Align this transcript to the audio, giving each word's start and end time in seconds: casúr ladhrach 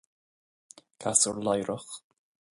casúr 1.05 1.37
ladhrach 1.45 1.89